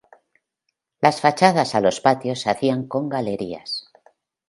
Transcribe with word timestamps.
Las 0.99 1.21
fachadas 1.21 1.75
a 1.75 1.79
los 1.79 2.01
patios 2.01 2.39
se 2.41 2.49
hacían 2.49 2.87
con 2.87 3.07
galerías. 3.07 3.91